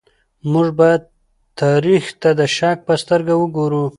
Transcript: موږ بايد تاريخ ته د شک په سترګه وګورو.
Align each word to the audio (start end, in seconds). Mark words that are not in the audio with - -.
موږ 0.51 0.67
بايد 0.79 1.01
تاريخ 1.61 2.03
ته 2.21 2.29
د 2.39 2.41
شک 2.55 2.77
په 2.87 2.93
سترګه 3.01 3.33
وګورو. 3.37 3.83